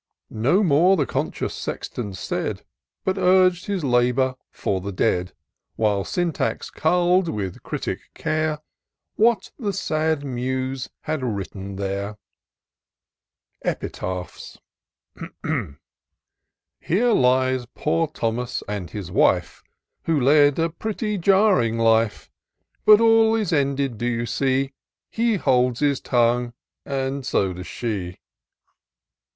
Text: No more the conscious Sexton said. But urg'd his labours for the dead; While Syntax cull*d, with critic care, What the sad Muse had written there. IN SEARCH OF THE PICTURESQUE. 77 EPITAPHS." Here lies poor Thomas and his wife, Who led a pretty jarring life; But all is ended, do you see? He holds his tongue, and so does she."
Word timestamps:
No 0.33 0.63
more 0.63 0.97
the 0.97 1.05
conscious 1.05 1.53
Sexton 1.53 2.15
said. 2.15 2.63
But 3.03 3.19
urg'd 3.19 3.65
his 3.67 3.83
labours 3.83 4.33
for 4.49 4.81
the 4.81 4.91
dead; 4.91 5.33
While 5.75 6.05
Syntax 6.05 6.71
cull*d, 6.71 7.29
with 7.31 7.61
critic 7.61 7.99
care, 8.15 8.61
What 9.15 9.51
the 9.59 9.71
sad 9.71 10.23
Muse 10.25 10.89
had 11.01 11.21
written 11.23 11.75
there. 11.75 12.17
IN 13.63 13.75
SEARCH 13.75 13.75
OF 13.75 13.75
THE 13.75 13.75
PICTURESQUE. 13.75 14.61
77 15.19 15.35
EPITAPHS." 15.45 15.79
Here 16.79 17.11
lies 17.11 17.67
poor 17.75 18.07
Thomas 18.07 18.63
and 18.67 18.89
his 18.89 19.11
wife, 19.11 19.61
Who 20.05 20.19
led 20.19 20.57
a 20.57 20.71
pretty 20.71 21.19
jarring 21.19 21.77
life; 21.77 22.31
But 22.85 23.01
all 23.01 23.35
is 23.35 23.53
ended, 23.53 23.99
do 23.99 24.07
you 24.07 24.25
see? 24.25 24.73
He 25.11 25.35
holds 25.35 25.79
his 25.81 25.99
tongue, 26.01 26.53
and 26.87 27.23
so 27.23 27.53
does 27.53 27.67
she." 27.67 28.17